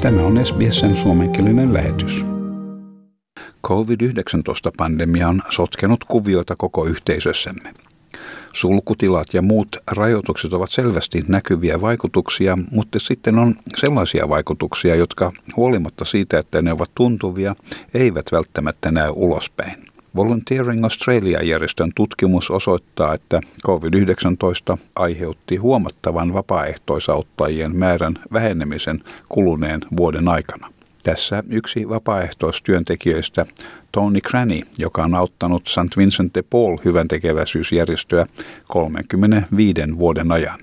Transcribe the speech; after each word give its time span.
Tämä 0.00 0.22
on 0.22 0.46
SBSn 0.46 0.96
suomenkielinen 0.96 1.74
lähetys. 1.74 2.24
COVID-19-pandemia 3.66 5.28
on 5.28 5.42
sotkenut 5.48 6.04
kuvioita 6.04 6.56
koko 6.56 6.84
yhteisössämme. 6.84 7.74
Sulkutilat 8.52 9.34
ja 9.34 9.42
muut 9.42 9.76
rajoitukset 9.90 10.52
ovat 10.52 10.70
selvästi 10.70 11.24
näkyviä 11.28 11.80
vaikutuksia, 11.80 12.58
mutta 12.70 12.98
sitten 12.98 13.38
on 13.38 13.54
sellaisia 13.76 14.28
vaikutuksia, 14.28 14.94
jotka 14.94 15.32
huolimatta 15.56 16.04
siitä, 16.04 16.38
että 16.38 16.62
ne 16.62 16.72
ovat 16.72 16.90
tuntuvia, 16.94 17.56
eivät 17.94 18.26
välttämättä 18.32 18.90
näy 18.90 19.10
ulospäin. 19.14 19.89
Volunteering 20.16 20.84
Australia-järjestön 20.84 21.92
tutkimus 21.94 22.50
osoittaa, 22.50 23.14
että 23.14 23.40
COVID-19 23.66 24.78
aiheutti 24.96 25.56
huomattavan 25.56 26.32
vapaaehtoisauttajien 26.34 27.76
määrän 27.76 28.14
vähenemisen 28.32 29.04
kuluneen 29.28 29.80
vuoden 29.96 30.28
aikana. 30.28 30.72
Tässä 31.02 31.44
yksi 31.48 31.88
vapaaehtoistyöntekijöistä, 31.88 33.46
Tony 33.92 34.20
Cranny, 34.20 34.60
joka 34.78 35.02
on 35.02 35.14
auttanut 35.14 35.68
St. 35.68 35.96
Vincent 35.96 36.34
de 36.34 36.42
Paul 36.42 36.78
hyvän 36.84 37.08
tekeväisyysjärjestöä 37.08 38.26
35 38.68 39.98
vuoden 39.98 40.32
ajan. 40.32 40.60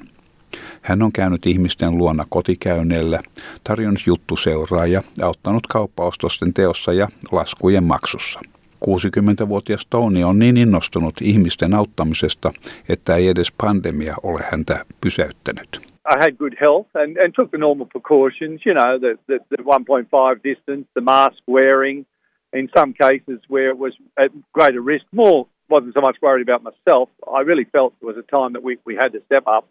Hän 0.81 1.01
on 1.01 1.11
käynyt 1.11 1.45
ihmisten 1.45 1.97
luona 1.97 2.25
kotikäynneillä, 2.29 3.19
tarjonnut 3.63 4.03
juttuseuraa 4.05 4.87
ja 4.87 5.01
auttanut 5.21 5.67
kauppaostosten 5.67 6.53
teossa 6.53 6.93
ja 6.93 7.07
laskujen 7.31 7.83
maksussa. 7.83 8.39
60-vuotias 8.85 9.87
Tony 9.89 10.23
on 10.23 10.39
niin 10.39 10.57
innostunut 10.57 11.15
ihmisten 11.21 11.73
auttamisesta, 11.73 12.51
että 12.89 13.15
ei 13.15 13.27
edes 13.27 13.51
pandemia 13.51 14.15
ole 14.23 14.41
häntä 14.51 14.85
pysäyttänyt. 15.01 15.81
I 16.13 16.15
had 16.19 16.37
good 16.37 16.53
health 16.61 16.89
and, 16.95 17.17
and 17.17 17.33
took 17.33 17.51
the 17.51 17.57
normal 17.57 17.85
precautions, 17.85 18.65
you 18.65 18.73
know, 18.73 18.99
the, 18.99 19.17
the, 19.27 19.39
the 19.49 19.63
1.5 19.63 20.43
distance, 20.43 20.87
the 20.93 21.01
mask 21.01 21.43
wearing. 21.47 22.05
In 22.53 22.69
some 22.77 22.93
cases 22.93 23.39
where 23.49 23.69
it 23.69 23.77
was 23.77 23.93
at 24.17 24.31
greater 24.53 24.81
risk, 24.81 25.05
more 25.11 25.47
wasn't 25.69 25.93
so 25.93 26.01
much 26.01 26.17
worried 26.21 26.49
about 26.49 26.63
myself. 26.63 27.09
I 27.27 27.41
really 27.41 27.65
felt 27.65 27.93
it 28.01 28.05
was 28.05 28.15
a 28.17 28.31
time 28.31 28.53
that 28.53 28.63
we, 28.63 28.77
we 28.85 28.95
had 28.95 29.11
to 29.11 29.21
step 29.25 29.43
up. 29.47 29.67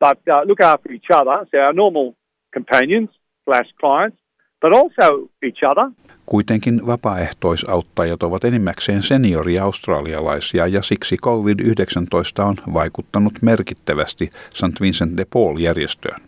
But 0.00 0.18
uh, 0.26 0.42
look 0.46 0.60
after 0.60 0.92
each 0.92 1.10
other, 1.12 1.46
so 1.50 1.58
our 1.58 1.72
normal 1.72 2.14
companions 2.52 3.10
slash 3.44 3.68
clients, 3.80 4.16
but 4.60 4.72
also 4.72 5.28
each 5.42 5.64
other. 5.70 5.90
Kuitenkin 6.26 6.86
vapaaehtoisauttajat 6.86 8.22
ovat 8.22 8.44
enimmäkseen 8.44 9.02
senioria 9.02 9.64
australialaisia 9.64 10.66
ja 10.66 10.82
siksi 10.82 11.16
COVID-19 11.22 12.44
on 12.44 12.56
vaikuttanut 12.74 13.32
merkittävästi 13.42 14.30
St. 14.54 14.80
Vincent 14.80 15.16
de 15.16 15.26
Paul-järjestöön. 15.32 16.20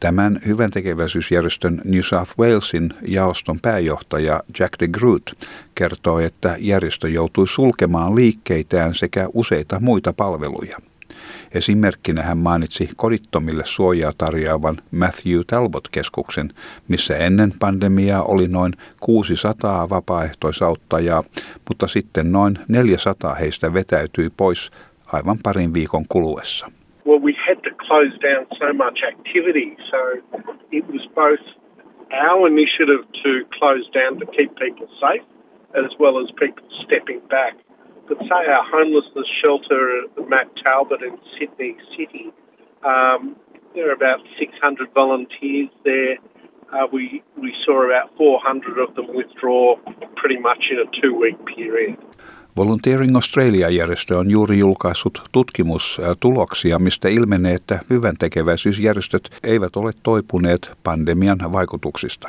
Tämän 0.00 0.40
hyvän 0.46 0.70
tekeväisyysjärjestön 0.70 1.80
New 1.84 2.00
South 2.00 2.38
Walesin 2.38 2.94
jaoston 3.08 3.60
pääjohtaja 3.62 4.42
Jack 4.58 4.80
de 4.80 4.88
Groot 4.88 5.32
kertoo, 5.74 6.18
että 6.18 6.56
järjestö 6.58 7.08
joutui 7.08 7.48
sulkemaan 7.48 8.16
liikkeitään 8.16 8.94
sekä 8.94 9.28
useita 9.34 9.80
muita 9.80 10.12
palveluja– 10.12 10.78
Esimerkkinä 11.56 12.22
hän 12.22 12.38
mainitsi 12.38 12.88
kodittomille 12.96 13.62
suojaa 13.64 14.12
tarjoavan 14.18 14.76
Matthew 14.90 15.40
Talbot-keskuksen, 15.46 16.48
missä 16.88 17.16
ennen 17.16 17.50
pandemiaa 17.60 18.22
oli 18.22 18.48
noin 18.48 18.72
600 19.00 19.90
vapaaehtoisauttajaa, 19.90 21.24
mutta 21.68 21.86
sitten 21.86 22.32
noin 22.32 22.58
400 22.68 23.34
heistä 23.34 23.74
vetäytyi 23.74 24.28
pois 24.36 24.70
aivan 25.12 25.38
parin 25.42 25.74
viikon 25.74 26.04
kuluessa. 26.08 26.66
Well, 27.06 27.22
we 27.22 27.32
had 27.48 27.58
to 27.68 27.70
close 27.86 28.14
down 28.28 28.46
so 28.58 28.68
much 28.84 28.98
activity, 29.12 29.76
so 29.90 29.98
it 30.72 30.84
was 30.92 31.02
both 31.14 31.44
our 32.30 32.48
initiative 32.48 33.02
to 33.22 33.30
close 33.58 33.84
down 34.00 34.18
to 34.18 34.26
keep 34.26 34.50
people 34.54 34.88
safe, 35.00 35.24
as 35.84 35.98
well 36.00 36.16
as 36.22 36.28
people 36.40 36.66
stepping 36.84 37.22
back 37.28 37.65
but 38.08 38.18
say 38.18 38.42
our 38.56 38.64
homelessness 38.64 39.28
shelter 39.42 40.02
at 40.04 40.28
Matt 40.28 40.48
Talbot 40.62 41.02
in 41.02 41.18
Sydney 41.38 41.76
City, 41.96 42.32
um, 42.82 43.36
there 43.74 43.88
are 43.90 43.96
about 44.02 44.20
600 44.38 44.92
volunteers 44.94 45.70
there. 45.84 46.18
Uh, 46.72 46.86
we, 46.92 47.22
we 47.40 47.54
saw 47.64 47.84
about 47.84 48.16
400 48.16 48.78
of 48.78 48.94
them 48.96 49.08
withdraw 49.14 49.76
pretty 50.16 50.38
much 50.38 50.62
in 50.70 50.78
a 50.78 50.88
two-week 51.00 51.38
period. 51.56 51.96
Volunteering 52.56 53.16
Australia-järjestö 53.16 54.18
on 54.18 54.30
juuri 54.30 54.58
julkaissut 54.58 55.22
tutkimustuloksia, 55.32 56.78
mistä 56.78 57.08
ilmenee, 57.08 57.54
että 57.54 57.78
hyvän 57.90 58.14
tekeväisyysjärjestöt 58.18 59.30
eivät 59.42 59.76
ole 59.76 59.90
toipuneet 60.02 60.70
pandemian 60.82 61.38
vaikutuksista. 61.52 62.28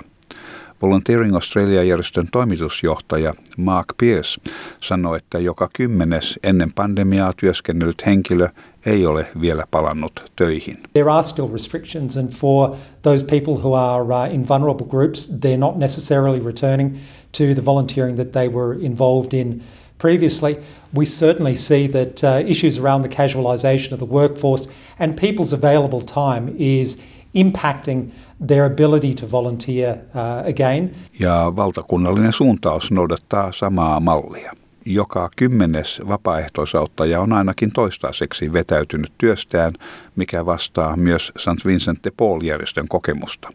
Volunteering 0.81 1.35
Australia-järjestön 1.35 2.27
toimitusjohtaja 2.31 3.33
Mark 3.57 3.85
Pierce 3.97 4.41
sanoi, 4.81 5.17
että 5.17 5.39
joka 5.39 5.69
kymmenes 5.73 6.39
ennen 6.43 6.73
pandemiaa 6.73 7.33
työskennellyt 7.37 8.05
henkilö 8.05 8.49
ei 8.85 9.05
ole 9.05 9.27
vielä 9.41 9.63
palannut 9.71 10.31
töihin. 10.35 10.77
There 10.93 11.11
are 11.11 11.23
still 11.23 11.47
restrictions 11.53 12.17
and 12.17 12.29
for 12.29 12.75
those 13.01 13.25
people 13.25 13.53
who 13.53 13.73
are 13.73 14.03
uh, 14.03 14.33
in 14.33 14.47
vulnerable 14.47 14.87
groups, 14.87 15.29
they're 15.29 15.57
not 15.57 15.77
necessarily 15.77 16.39
returning 16.45 16.95
to 17.37 17.43
the 17.55 17.65
volunteering 17.65 18.17
that 18.17 18.31
they 18.31 18.49
were 18.49 18.77
involved 18.81 19.33
in 19.33 19.61
previously. 19.97 20.57
We 20.95 21.05
certainly 21.05 21.55
see 21.55 21.87
that 21.87 22.23
uh, 22.23 22.49
issues 22.51 22.77
around 22.77 23.01
the 23.01 23.15
casualisation 23.15 23.91
of 23.91 23.99
the 23.99 24.05
workforce 24.05 24.67
and 24.99 25.17
people's 25.17 25.53
available 25.53 26.01
time 26.01 26.55
is 26.57 26.97
impacting 27.37 28.11
their 28.47 28.65
ability 28.65 29.13
to 29.13 29.31
volunteer 29.31 29.93
uh, 29.93 30.49
again. 30.49 30.91
Ja 31.19 31.53
valtakunnallinen 31.55 32.33
suuntaus 32.33 32.91
noudattaa 32.91 33.51
samaa 33.51 33.99
mallia. 33.99 34.51
Joka 34.85 35.29
kymmenes 35.35 36.01
vapaaehtoisauttaja 36.07 37.21
on 37.21 37.33
ainakin 37.33 37.71
toistaiseksi 37.73 38.53
vetäytynyt 38.53 39.11
työstään, 39.17 39.73
mikä 40.15 40.45
vastaa 40.45 40.95
myös 40.95 41.31
St. 41.37 41.65
Vincent 41.65 41.99
de 42.03 42.11
Paul-järjestön 42.17 42.87
kokemusta. 42.87 43.49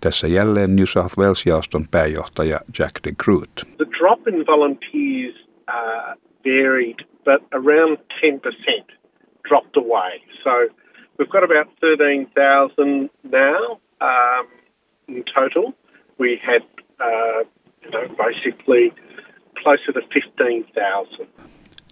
Tässä 0.00 0.26
jälleen 0.26 0.76
New 0.76 0.84
South 0.84 1.18
Wales-jaoston 1.18 1.84
pääjohtaja 1.90 2.60
Jack 2.78 2.94
de 3.04 3.12
Groot. 3.24 3.50
The 3.76 3.86
drop 3.98 4.28
in 4.28 4.46
volunteers 4.46 5.34
uh, 5.68 6.20
varied, 6.44 6.98
but 7.24 7.42
around 7.52 7.98
10% 7.98 9.04
dropped 9.48 9.76
away. 9.76 10.20
So 10.42 10.50
we've 11.18 11.30
got 11.30 11.44
about 11.44 11.68
13,000 11.80 13.10
now 13.24 13.80
um, 14.00 14.46
in 15.08 15.24
total. 15.34 15.72
We 16.18 16.40
had, 16.44 16.62
uh, 17.00 17.44
you 17.82 17.90
know, 17.90 18.08
basically 18.16 18.92
closer 19.62 19.92
to 19.92 20.00
15,000. 20.12 21.26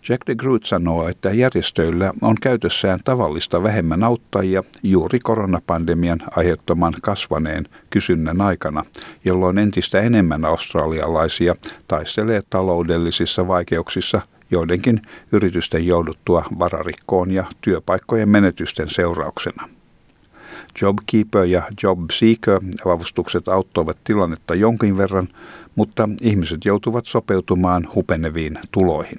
Jack 0.08 0.26
de 0.26 0.34
Groot 0.34 0.64
sanoo, 0.64 1.08
että 1.08 1.30
järjestöillä 1.30 2.12
on 2.22 2.36
käytössään 2.42 3.00
tavallista 3.04 3.62
vähemmän 3.62 4.04
auttajia 4.04 4.62
juuri 4.82 5.18
koronapandemian 5.18 6.18
aiheuttaman 6.36 6.94
kasvaneen 7.02 7.64
kysynnän 7.90 8.40
aikana, 8.40 8.84
jolloin 9.24 9.58
entistä 9.58 10.00
enemmän 10.00 10.44
australialaisia 10.44 11.54
taistelee 11.88 12.40
taloudellisissa 12.50 13.48
vaikeuksissa 13.48 14.20
joidenkin 14.52 15.00
yritysten 15.32 15.86
jouduttua 15.86 16.44
vararikkoon 16.58 17.30
ja 17.30 17.44
työpaikkojen 17.60 18.28
menetysten 18.28 18.90
seurauksena. 18.90 19.68
JobKeeper 20.82 21.44
ja 21.44 21.62
JobSeeker-avustukset 21.82 23.48
auttoivat 23.48 23.96
tilannetta 24.04 24.54
jonkin 24.54 24.98
verran, 24.98 25.28
mutta 25.76 26.08
ihmiset 26.22 26.64
joutuvat 26.64 27.06
sopeutumaan 27.06 27.88
hupeneviin 27.94 28.58
tuloihin. 28.72 29.18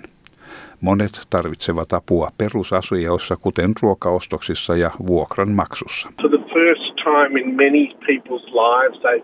Monet 0.81 1.21
tarvitsevat 1.29 1.93
apua 1.93 2.29
perusasioissa, 2.37 3.35
kuten 3.35 3.71
ruokaostoksissa 3.81 4.75
ja 4.75 4.91
vuokran 5.07 5.51
maksussa. 5.51 6.09
For 6.21 6.29
the 6.29 6.45
first 6.53 6.95
time 6.95 7.39
in 7.39 7.55
many 7.55 7.87
people's 8.07 8.47
lives, 8.63 8.99
they 9.01 9.19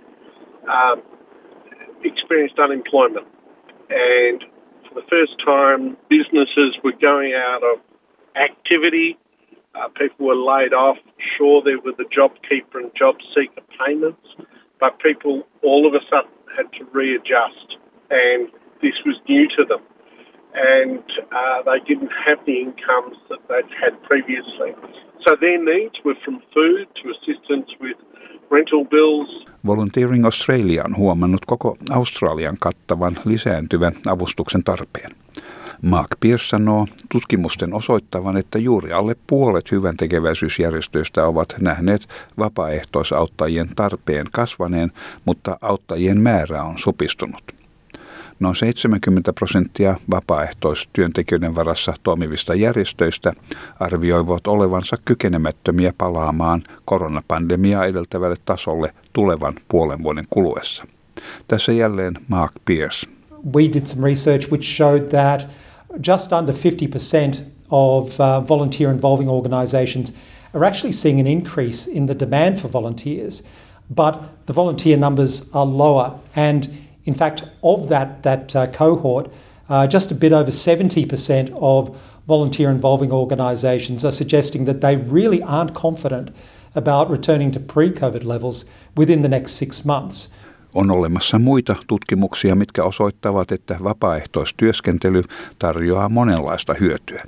um, 0.63 1.01
experienced 2.03 2.59
unemployment. 2.59 3.27
And 3.89 4.58
for 4.89 4.95
the 4.95 5.07
first 5.09 5.33
time, 5.45 5.95
businesses 6.09 6.75
were 6.83 6.97
going 6.99 7.33
out 7.33 7.63
of 7.63 7.79
activity 8.35 9.17
Uh, 9.75 9.87
people 9.89 10.25
were 10.25 10.35
laid 10.35 10.73
off. 10.73 10.97
Sure, 11.37 11.61
there 11.63 11.79
were 11.79 11.93
the 11.95 12.05
JobKeeper 12.05 12.75
and 12.81 12.91
JobSeeker 12.95 13.61
payments, 13.77 14.27
but 14.79 14.99
people 14.99 15.43
all 15.61 15.87
of 15.87 15.93
a 15.93 16.03
sudden 16.09 16.31
had 16.57 16.67
to 16.79 16.85
readjust, 16.91 17.77
and 18.09 18.49
this 18.81 18.97
was 19.05 19.15
new 19.29 19.47
to 19.57 19.63
them. 19.65 19.83
And 20.55 21.03
uh, 21.31 21.61
they 21.63 21.79
didn't 21.85 22.09
have 22.25 22.43
the 22.45 22.57
incomes 22.59 23.17
that 23.29 23.39
they'd 23.47 23.71
had 23.79 24.01
previously. 24.03 24.73
So 25.27 25.35
their 25.39 25.63
needs 25.63 25.95
were 26.03 26.17
from 26.25 26.41
food 26.53 26.87
to 27.03 27.11
assistance 27.11 27.69
with 27.79 27.97
rental 28.49 28.83
bills. 28.83 29.29
Volunteering 29.65 30.25
Australia 30.25 30.83
on 30.85 30.97
huomannut 30.97 31.45
koko 31.45 31.77
Australian 31.89 32.57
kattavan 32.59 33.19
lisääntyvän 33.25 33.93
avustuksen 34.07 34.63
tarpeen. 34.63 35.11
Mark 35.81 36.07
Pierce 36.19 36.47
sanoo 36.47 36.87
tutkimusten 37.11 37.73
osoittavan, 37.73 38.37
että 38.37 38.59
juuri 38.59 38.91
alle 38.91 39.15
puolet 39.27 39.71
hyvän 39.71 39.97
tekeväisyysjärjestöistä 39.97 41.25
ovat 41.25 41.55
nähneet 41.61 42.07
vapaaehtoisauttajien 42.37 43.69
tarpeen 43.75 44.27
kasvaneen, 44.31 44.91
mutta 45.25 45.57
auttajien 45.61 46.21
määrä 46.21 46.63
on 46.63 46.79
supistunut. 46.79 47.58
Noin 48.39 48.55
70 48.55 49.33
prosenttia 49.33 49.95
vapaaehtoistyöntekijöiden 50.09 51.55
varassa 51.55 51.93
toimivista 52.03 52.55
järjestöistä 52.55 53.33
arvioivat 53.79 54.47
olevansa 54.47 54.97
kykenemättömiä 55.05 55.93
palaamaan 55.97 56.63
koronapandemiaa 56.85 57.85
edeltävälle 57.85 58.35
tasolle 58.45 58.93
tulevan 59.13 59.53
puolen 59.67 60.03
vuoden 60.03 60.25
kuluessa. 60.29 60.85
Tässä 61.47 61.71
jälleen 61.71 62.13
Mark 62.27 62.51
Pierce. 62.65 63.07
We 63.55 63.61
did 63.61 63.85
some 63.85 64.09
research 64.09 64.51
which 64.51 64.63
showed 64.63 65.09
that 65.09 65.49
just 66.07 66.31
under 66.31 66.55
50% 66.55 67.43
of 67.71 68.19
uh, 68.19 68.47
volunteer 68.47 68.91
involving 68.91 69.29
organisations 69.29 70.13
are 70.53 70.67
actually 70.67 70.93
seeing 70.93 71.19
an 71.19 71.27
increase 71.27 71.91
in 71.91 72.05
the 72.05 72.15
demand 72.19 72.57
for 72.57 72.71
volunteers, 72.71 73.43
but 73.95 74.15
the 74.45 74.55
volunteer 74.55 74.97
numbers 74.97 75.49
are 75.53 75.65
lower. 75.65 76.11
And 76.35 76.69
in 77.05 77.13
fact, 77.13 77.43
of 77.61 77.89
that, 77.89 78.23
that 78.23 78.55
uh, 78.55 78.67
cohort, 78.67 79.31
uh, 79.69 79.87
just 79.87 80.11
a 80.11 80.15
bit 80.15 80.33
over 80.33 80.51
70% 80.51 81.51
of 81.61 81.95
volunteer 82.27 82.69
involving 82.69 83.11
organisations 83.11 84.05
are 84.05 84.11
suggesting 84.11 84.65
that 84.65 84.81
they 84.81 84.95
really 84.95 85.41
aren't 85.41 85.73
confident 85.73 86.29
about 86.75 87.09
returning 87.09 87.51
to 87.51 87.59
pre 87.59 87.91
COVID 87.91 88.23
levels 88.23 88.65
within 88.97 89.21
the 89.21 89.29
next 89.29 89.51
six 89.51 89.85
months. 89.85 90.29
On 90.73 90.91
olemassa 90.91 91.39
muita 91.39 91.75
tutkimuksia, 91.87 92.55
mitkä 92.55 92.83
osoittavat, 92.83 93.51
että 93.51 93.77
vapaaehtoistyöskentely 93.83 95.21
tarjoaa 95.59 96.09
monenlaista 96.09 96.73
hyötyä. 96.79 97.23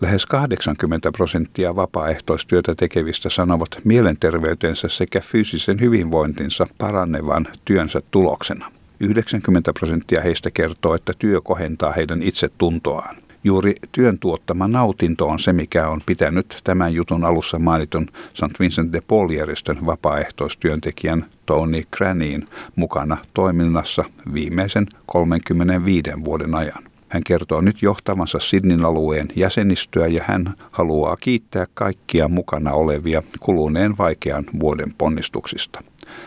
Lähes 0.00 0.26
80 0.26 1.12
prosenttia 1.12 1.76
vapaaehtoistyötä 1.76 2.74
tekevistä 2.74 3.30
sanovat 3.30 3.68
mielenterveytensä 3.84 4.88
sekä 4.88 5.20
fyysisen 5.20 5.80
hyvinvointinsa 5.80 6.66
parannevan 6.78 7.46
työnsä 7.64 8.02
tuloksena. 8.10 8.72
90 9.02 9.72
prosenttia 9.72 10.20
heistä 10.20 10.50
kertoo, 10.50 10.94
että 10.94 11.12
työ 11.18 11.40
kohentaa 11.40 11.92
heidän 11.92 12.22
itsetuntoaan. 12.22 13.16
Juuri 13.44 13.74
työn 13.92 14.18
tuottama 14.18 14.68
nautinto 14.68 15.28
on 15.28 15.38
se, 15.38 15.52
mikä 15.52 15.88
on 15.88 16.00
pitänyt 16.06 16.60
tämän 16.64 16.94
jutun 16.94 17.24
alussa 17.24 17.58
mainitun 17.58 18.08
St. 18.34 18.60
Vincent 18.60 18.92
de 18.92 19.00
Paul-järjestön 19.08 19.86
vapaaehtoistyöntekijän 19.86 21.26
Tony 21.46 21.82
Cranyin 21.96 22.48
mukana 22.76 23.16
toiminnassa 23.34 24.04
viimeisen 24.34 24.86
35 25.06 26.10
vuoden 26.24 26.54
ajan. 26.54 26.84
Hän 27.08 27.22
kertoo 27.26 27.60
nyt 27.60 27.82
johtavansa 27.82 28.38
Sidnin 28.40 28.84
alueen 28.84 29.28
jäsenistöä 29.36 30.06
ja 30.06 30.24
hän 30.26 30.54
haluaa 30.70 31.16
kiittää 31.16 31.66
kaikkia 31.74 32.28
mukana 32.28 32.72
olevia 32.72 33.22
kuluneen 33.40 33.98
vaikean 33.98 34.44
vuoden 34.60 34.94
ponnistuksista. 34.98 35.80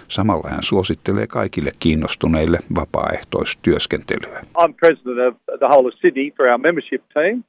Samalla 0.08 0.50
hän 0.50 0.64
suosittelee 0.64 1.28
kaikille 1.28 1.72
kiinnostuneille 1.80 2.60
vapaaehtoistyöskentelyä. 2.76 4.42
I'm 4.62 4.74
president 4.74 5.20
of 5.28 5.60
the 5.60 5.68
whole 5.68 5.88
of 5.88 5.94
Sydney 6.02 6.32
for 6.38 6.48
our 6.48 6.60
membership 6.60 7.04
team, 7.14 7.44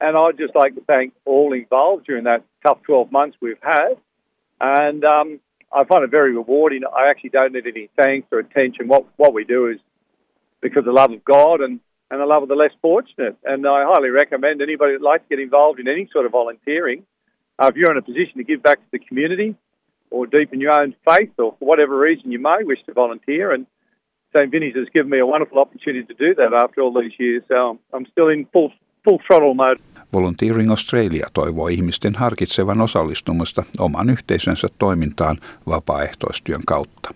and 0.00 0.12
I'd 0.16 0.38
just 0.42 0.54
like 0.54 0.74
to 0.80 0.84
thank 0.86 1.14
all 1.26 1.52
involved 1.52 2.06
during 2.08 2.24
that 2.24 2.42
tough 2.62 2.82
12 2.86 3.10
months 3.10 3.38
we've 3.42 3.62
had. 3.62 3.96
And 4.60 5.04
um, 5.04 5.40
I 5.72 5.84
find 5.84 6.04
it 6.04 6.10
very 6.10 6.32
rewarding. 6.32 6.82
I 6.84 7.10
actually 7.10 7.30
don't 7.30 7.52
need 7.52 7.66
any 7.66 7.88
thanks 8.02 8.28
or 8.32 8.38
attention. 8.38 8.88
What 8.88 9.04
what 9.16 9.34
we 9.34 9.44
do 9.44 9.70
is 9.72 9.78
because 10.60 10.80
of 10.80 10.84
the 10.84 10.92
love 10.92 11.12
of 11.12 11.24
God 11.24 11.60
and, 11.60 11.80
and 12.10 12.20
the 12.20 12.26
love 12.26 12.42
of 12.42 12.48
the 12.48 12.54
less 12.54 12.72
fortunate. 12.82 13.36
And 13.44 13.66
I 13.66 13.84
highly 13.84 14.10
recommend 14.10 14.62
anybody 14.62 14.94
that 14.94 15.02
likes 15.02 15.24
to 15.28 15.36
get 15.36 15.42
involved 15.42 15.80
in 15.80 15.88
any 15.88 16.08
sort 16.12 16.26
of 16.26 16.32
volunteering, 16.32 17.04
uh, 17.58 17.68
if 17.68 17.76
you're 17.76 17.90
in 17.90 17.96
a 17.96 18.02
position 18.02 18.38
to 18.38 18.44
give 18.44 18.62
back 18.62 18.78
to 18.78 18.86
the 18.92 18.98
community, 18.98 19.56
or 20.10 20.26
deepen 20.26 20.60
your 20.60 20.80
own 20.80 20.94
faith, 21.04 21.32
or 21.38 21.54
for 21.58 21.64
whatever 21.68 21.98
reason 21.98 22.32
you 22.32 22.38
may 22.38 22.60
wish 22.64 22.82
to 22.86 22.92
volunteer. 22.92 23.52
And 23.54 23.66
St. 24.36 24.50
Vinny's 24.52 24.74
has 24.74 24.88
given 24.92 25.10
me 25.10 25.18
a 25.20 25.26
wonderful 25.26 25.58
opportunity 25.58 26.04
to 26.06 26.14
do 26.26 26.34
that 26.34 26.52
after 26.64 26.82
all 26.82 26.92
these 27.02 27.16
years. 27.18 27.42
So 27.48 27.78
I'm 27.94 28.06
still 28.12 28.28
in 28.28 28.46
full, 28.52 28.70
full 29.04 29.18
throttle 29.26 29.54
mode. 29.54 29.80
Volunteering 30.12 30.70
Australia 30.70 31.26
toivoo 31.34 31.68
ihmisten 31.68 32.14
harkitsevan 32.14 32.80
osallistumista 32.80 33.62
oman 33.78 34.10
yhteisönsä 34.10 34.68
toimintaan 34.78 35.36
vapaaehtoistyön 35.68 36.62
kautta. 36.66 37.14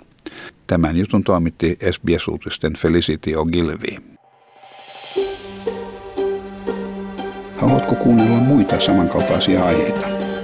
Tämän 0.66 0.96
jutun 0.96 1.24
toimitti 1.24 1.78
SBS-uutisten 1.90 2.72
Felicity 2.78 3.34
Ogilvy. 3.34 3.96
Haluatko 7.56 7.94
kuunnella 7.94 8.36
muita 8.36 8.80
samankaltaisia 8.80 9.64
aiheita? 9.64 10.21